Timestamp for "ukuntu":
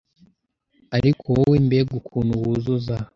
1.99-2.31